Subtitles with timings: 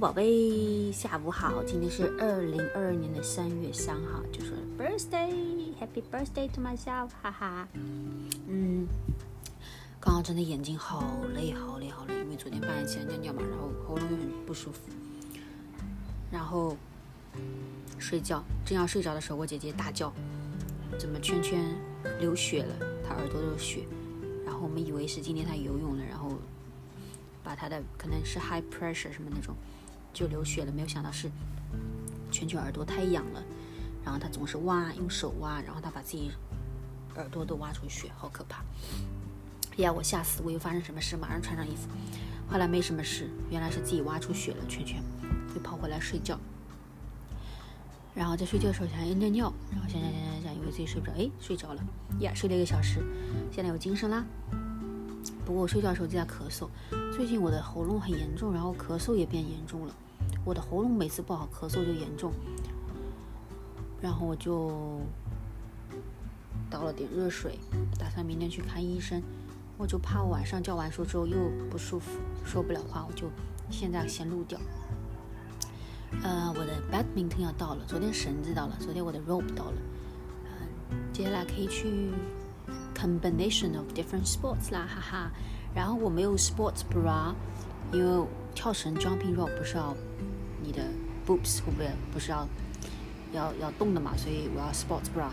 [0.00, 1.62] 宝贝，下午好！
[1.62, 7.68] 今天是二零二二年的三月三号，就是 birthday，happy birthday to myself，哈哈。
[8.48, 8.88] 嗯，
[10.00, 11.04] 刚刚真的眼睛好
[11.34, 14.88] 累，好累，好累，因为昨天半夜起来尿尿嘛，然后喉咙又很不舒服，
[16.32, 16.74] 然后
[17.98, 20.10] 睡觉，正要睡着的时候，我姐姐大叫，
[20.98, 21.62] 怎么圈圈
[22.18, 22.74] 流血了？
[23.06, 23.84] 她耳朵都有血，
[24.46, 26.32] 然后我们以为是今天她游泳了，然后。
[27.42, 29.56] 把他的可能是 high pressure 什么那种，
[30.12, 30.72] 就流血了。
[30.72, 31.30] 没有想到是
[32.30, 33.42] 全球耳朵太痒了，
[34.04, 36.30] 然后他总是挖，用手挖，然后他把自己
[37.16, 38.62] 耳朵都挖出血，好可怕！
[39.76, 40.42] 呀，我吓死！
[40.44, 41.16] 我又发生什么事？
[41.16, 41.88] 马上穿上衣服。
[42.50, 45.02] 后来没什么事，原来是自己挖出血了，圈圈
[45.54, 46.38] 就跑回来睡觉。
[48.14, 51.82] 然后在睡觉的时候想要尿尿，然后想想想想想，以为自己睡不着，哎，睡着了。
[52.18, 53.00] 呀，睡了一个小时，
[53.52, 54.24] 现在有精神啦。
[55.44, 56.68] 不过我睡觉的时候就在咳嗽，
[57.12, 59.94] 最近我的喉咙很严重，然后咳嗽也变严重了。
[60.44, 62.32] 我的喉咙每次不好，咳嗽就严重。
[64.00, 65.00] 然后我就
[66.70, 67.58] 倒了点热水，
[67.98, 69.22] 打算明天去看医生。
[69.76, 71.36] 我就怕我晚上叫完书之后又
[71.70, 73.28] 不舒服，说不了话，我就
[73.70, 74.60] 现在先录掉。
[76.22, 79.76] 呃，我的 badminton 要到了，昨天绳子到了，昨天我的 rope 到了，
[80.44, 82.10] 嗯，接下来可以去。
[83.00, 85.30] Combination of different sports 啦，哈哈。
[85.74, 87.32] 然后我没有 sports bra，
[87.92, 89.96] 因为跳绳 jumping rope 不是要
[90.62, 90.82] 你的
[91.26, 92.46] boobs 会不会不是要
[93.32, 95.30] 要要动的嘛，所以我要 sports bra。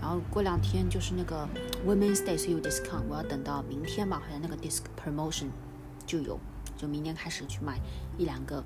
[0.00, 1.48] 然后过两天就是那个
[1.86, 5.48] Women's Day 所以有 discount，我要等到明天吧，好像那个 disc promotion
[6.06, 6.38] 就有，
[6.76, 7.78] 就明天开始去买
[8.18, 8.64] 一两个，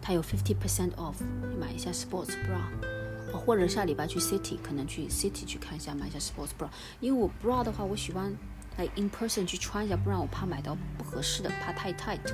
[0.00, 1.14] 它有 fifty percent off，
[1.58, 2.99] 买一下 sports bra。
[3.32, 6.68] 或者下礼拜去 City，可能去 City 去看一下，买一下 Sports Bra。
[7.00, 8.36] 因为我 Bra 的话，我喜欢
[8.76, 12.26] 来 In person 去穿一下，不然我怕买到不合适的，怕太 tight。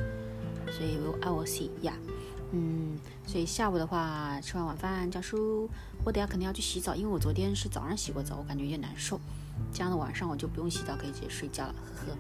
[0.71, 1.93] 所以我 I will see 呀，
[2.53, 5.69] 嗯，所以下午的话，吃完晚饭教书，
[6.05, 9.21] 我等下肯定要去洗澡，因为我昨天是早上洗过澡，我感觉有点难受。
[9.73, 12.19] 这样的晚上我就不用洗澡，可以直接睡觉了，呵呵。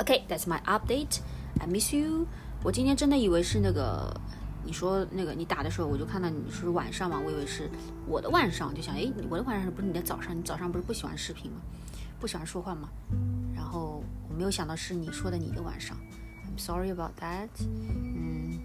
[0.00, 1.20] OK，that's my update.
[1.58, 2.26] I miss you.
[2.62, 4.14] 我今天真的以为是那个。
[4.64, 7.70] 你说那个你打的时候，我就看到你是晚上嘛，我以为是
[8.06, 10.36] 我的晚上，就想哎，我的晚上不是你的早上？
[10.36, 11.58] 你早上不是不喜欢视频吗？
[12.18, 12.88] 不喜欢说话吗？
[13.54, 15.96] 然后我没有想到是你说的你的晚上
[16.46, 17.48] ，I'm sorry about that。
[17.66, 18.58] 嗯，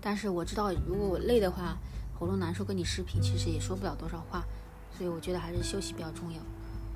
[0.00, 1.76] 但是我知道如果我累的话，
[2.18, 4.42] 喉咙难受，跟你视频其实也说不了多少话，
[4.96, 6.40] 所以我觉得还是休息比较重要，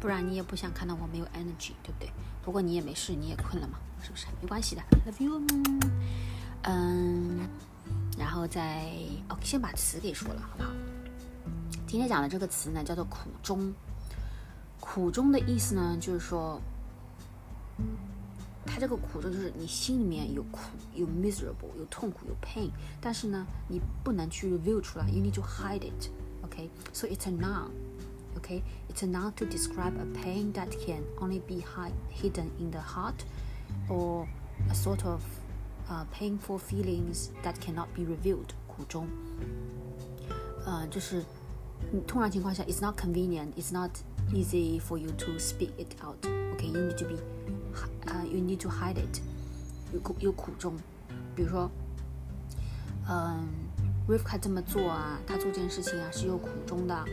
[0.01, 2.11] 不然你也不想看到我没有 energy，对不对？
[2.43, 4.27] 不过你也没事，你也困了嘛，是不是？
[4.41, 5.43] 没关系的，love you。
[6.63, 7.41] 嗯。
[8.19, 8.91] 然后再
[9.29, 10.71] 哦，先把词给说了，好不好？
[11.87, 13.73] 今天讲的这个词呢，叫做苦衷。
[14.81, 16.61] 苦衷的意思呢，就是说，
[18.67, 20.61] 它这个苦衷就是你心里面有苦，
[20.95, 22.71] 有 miserable，有痛苦，有 pain，
[23.01, 26.11] 但是呢，你不能去 reveal 出来，you need to hide it。
[26.43, 32.49] OK，so it's a noun，OK，it's a noun to describe a pain that can only be hide hidden
[32.59, 33.25] in the heart
[33.89, 34.27] or
[34.71, 35.21] a sort of
[35.90, 39.08] uh, painful feelings that cannot be revealed，苦衷。
[40.66, 41.24] 呃，就是
[42.08, 43.92] 通常情况下，it's not convenient, it's not
[44.32, 46.18] easy for you to speak it out.
[46.56, 47.16] Okay, you need to be,
[48.06, 49.20] 呃、uh,，you need to hide it.
[49.94, 50.76] 有苦有苦衷，
[51.36, 51.70] 比如说，
[53.10, 53.48] 嗯，
[54.08, 57.06] Rivka 这么做啊，她做这件事情啊是有苦衷的，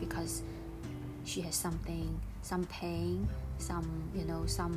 [0.00, 0.40] because
[1.24, 2.06] she has something,
[2.42, 3.26] some pain,
[3.60, 4.72] some you know, some,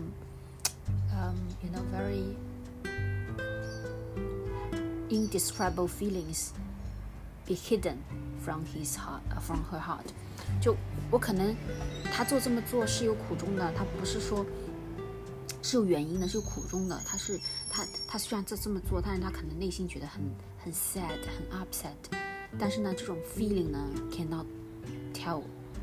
[1.13, 2.35] um, you know, very
[5.08, 6.50] indescribable feelings
[7.46, 7.96] be hidden
[8.44, 10.06] from his heart, from her heart。
[10.60, 10.76] 就
[11.10, 11.54] 我可能
[12.12, 14.44] 他做这么做是有苦衷的，他不是说
[15.62, 17.00] 是有原因的，是有苦衷的。
[17.04, 20.22] 他是他他虽然这这么做，但是他可能内心觉得很
[20.62, 21.94] 很 sad，很 upset。
[22.58, 23.78] 但是呢，这种 feeling 呢
[24.10, 24.46] cannot
[25.12, 25.42] tell，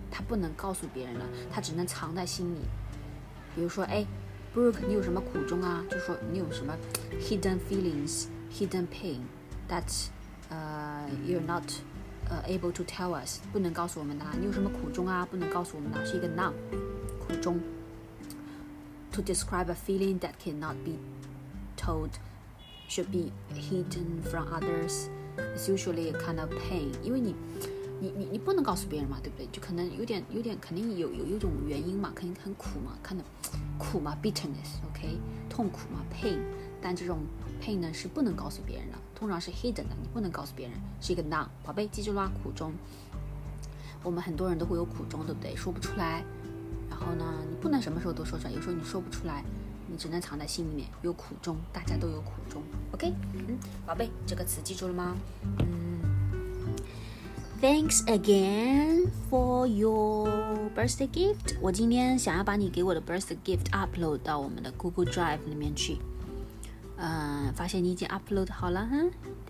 [0.10, 2.60] 他不能告诉别人了，他只能藏在心里。
[3.56, 4.06] 比如说，哎
[4.56, 5.84] ，Brooke，你有什么苦衷啊？
[5.92, 6.76] 就说你有什么
[7.20, 8.28] hidden feelings。
[8.53, 9.29] hidden pain
[9.69, 10.11] that
[10.51, 11.65] uh you're not
[12.31, 15.27] uh, able to tell us，不能告诉我们的，你有什么苦衷啊？
[15.27, 16.53] 不能告诉我们的，是一个 noun，
[17.19, 17.61] 苦衷。
[19.13, 20.99] To describe a feeling that cannot be
[21.77, 22.11] told,
[22.89, 25.09] should be hidden from others.
[25.37, 27.35] It's usually a kind of pain，因为你。
[28.04, 29.48] 你你你不能告诉别人嘛，对不对？
[29.50, 33.24] 就可能有点有点，肯定有有一种原因嘛，肯定很苦嘛，看的
[33.78, 35.18] 苦嘛，bitterness，OK，
[35.50, 36.38] 痛苦嘛，pain。
[36.82, 37.20] 但这种
[37.62, 41.48] pain 呢是不能告诉别人的，通常是 hidden 的，你不能告诉别人，是一个 noun。
[41.64, 42.74] 宝贝，记住啦，苦衷。
[44.04, 45.56] 我们很多人都会有苦衷，对不对？
[45.56, 46.26] 说不出来，
[46.90, 49.46] 然后呢，你不能什么时候都说出来，有时候你说不出来，
[49.88, 52.62] 你只能藏在心里面，有苦衷，大家都有苦衷。
[52.92, 55.16] OK，嗯，宝贝，这个词记住了吗？
[55.60, 55.83] 嗯。
[57.64, 60.28] Thanks again for your
[60.76, 61.56] birthday gift。
[61.62, 65.98] 我今天想要把你给我的 birthday gift upload 到我们的 Google Drive 里面去。
[66.98, 68.98] 嗯，发现你已经 upload 好了，哈，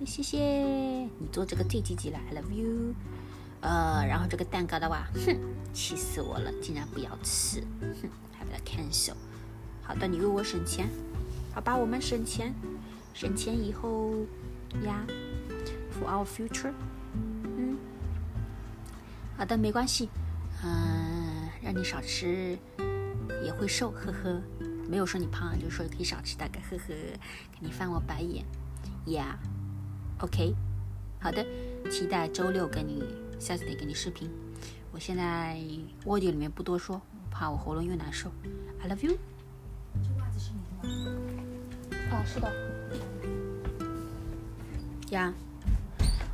[0.05, 2.93] 谢谢你做这个最积极了，I love you。
[3.61, 5.35] 呃，然后这个蛋糕的话，哼，
[5.73, 9.15] 气死我了，竟然不要吃，哼，还把它 cancel。
[9.81, 10.87] 好的，你为我省钱，
[11.51, 12.53] 好吧，我们省钱，
[13.11, 14.11] 省钱以后
[14.85, 15.03] 呀
[15.91, 16.73] ，for our future。
[19.43, 20.07] 好的，没关系，
[20.63, 22.57] 嗯，让你少吃
[23.43, 24.41] 也会瘦，呵呵，
[24.87, 28.45] 没有说你胖，就是说可以少吃大概，呵呵，给你翻我白眼
[29.05, 30.55] ，Yeah，OK，
[31.19, 31.45] 好的，
[31.91, 33.03] 期待周六跟你
[33.37, 34.31] 下次得跟你视频。
[34.93, 35.59] 我现在
[36.05, 38.31] audio 里面不多说，怕我喉咙又难受。
[38.81, 39.17] I love you。
[40.01, 42.07] 这袜子是你的吗？
[42.11, 42.49] 哦，是的。
[45.11, 45.33] 呀。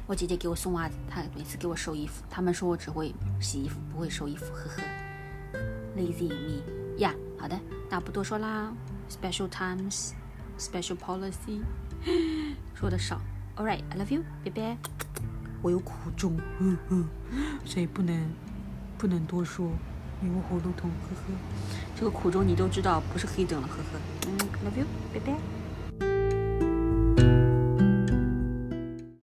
[0.10, 2.24] 我姐姐给我送袜子，她每次给我收衣服。
[2.32, 4.82] 他们说我只会洗衣服，不会收衣服，呵呵。
[5.96, 6.64] Lazy me，
[6.98, 7.60] 呀，好的，
[7.92, 8.74] 那不多说啦。
[9.08, 10.14] Special times,
[10.58, 11.62] special policy，
[12.74, 13.22] 说的少。
[13.56, 14.80] All right, I love you, baby。
[15.62, 17.06] 我有苦衷，呵呵，
[17.64, 18.20] 所以不能
[18.98, 19.70] 不能多说，
[20.24, 21.38] 因为我喉咙痛，呵呵。
[21.96, 24.00] 这个苦衷你都知道，不是黑灯了，呵呵。
[24.26, 25.38] 嗯，love you, baby。